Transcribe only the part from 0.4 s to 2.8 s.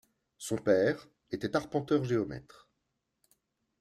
père était arpenteur-géomètre.